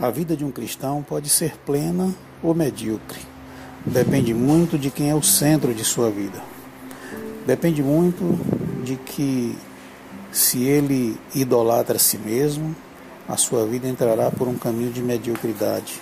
[0.00, 3.20] A vida de um cristão pode ser plena ou medíocre.
[3.84, 6.40] Depende muito de quem é o centro de sua vida.
[7.44, 8.38] Depende muito
[8.84, 9.56] de que,
[10.30, 12.76] se ele idolatra a si mesmo,
[13.28, 16.00] a sua vida entrará por um caminho de mediocridade,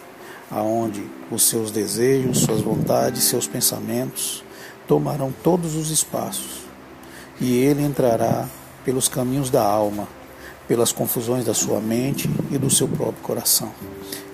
[0.51, 4.45] aonde os seus desejos, suas vontades, seus pensamentos
[4.87, 6.67] tomarão todos os espaços
[7.41, 8.47] e ele entrará
[8.85, 10.07] pelos caminhos da alma,
[10.69, 13.73] pelas confusões da sua mente e do seu próprio coração.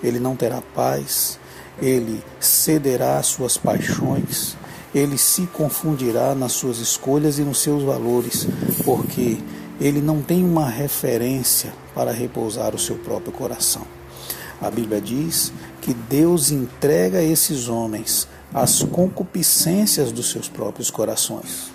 [0.03, 1.39] Ele não terá paz,
[1.81, 4.55] ele cederá às suas paixões,
[4.93, 8.47] ele se confundirá nas suas escolhas e nos seus valores,
[8.83, 9.37] porque
[9.79, 13.85] ele não tem uma referência para repousar o seu próprio coração.
[14.61, 21.71] A Bíblia diz que Deus entrega a esses homens as concupiscências dos seus próprios corações.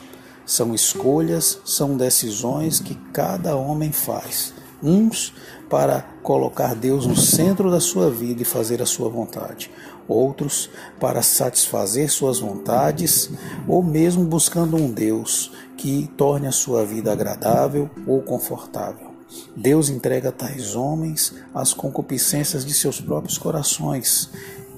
[0.48, 4.54] São escolhas, são decisões que cada homem faz.
[4.82, 5.34] Uns
[5.68, 9.70] para colocar Deus no centro da sua vida e fazer a sua vontade,
[10.08, 13.28] outros para satisfazer suas vontades,
[13.68, 19.08] ou mesmo buscando um Deus que torne a sua vida agradável ou confortável.
[19.54, 24.30] Deus entrega tais homens as concupiscências de seus próprios corações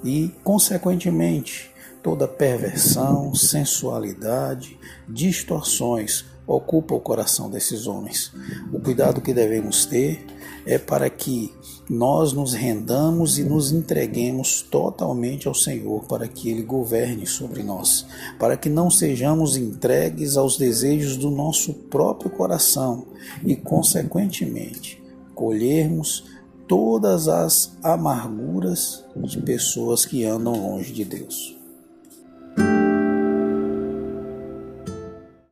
[0.03, 1.70] e, consequentemente,
[2.03, 8.33] Toda perversão, sensualidade, distorções ocupa o coração desses homens.
[8.73, 10.25] O cuidado que devemos ter
[10.67, 11.55] é para que
[11.89, 18.07] nós nos rendamos e nos entreguemos totalmente ao Senhor, para que Ele governe sobre nós,
[18.39, 23.07] para que não sejamos entregues aos desejos do nosso próprio coração
[23.45, 25.03] e, consequentemente,
[25.35, 26.25] colhermos
[26.67, 31.60] todas as amarguras de pessoas que andam longe de Deus.